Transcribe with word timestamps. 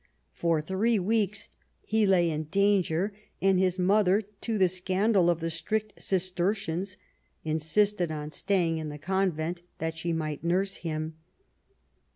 For 0.33 0.63
three 0.63 0.97
weeks 0.97 1.49
he 1.85 2.07
lay 2.07 2.31
in 2.31 2.45
danger, 2.45 3.13
and 3.39 3.59
his 3.59 3.77
mother, 3.77 4.23
to 4.41 4.57
the 4.57 4.67
scandal 4.67 5.29
of 5.29 5.41
the 5.41 5.51
strict 5.51 6.01
Cistercians, 6.01 6.97
insisted 7.43 8.11
on 8.11 8.31
staying 8.31 8.79
in 8.79 8.89
the 8.89 8.97
convent 8.97 9.61
that 9.77 9.95
she 9.95 10.11
might 10.11 10.43
nurse 10.43 10.77
him. 10.77 11.17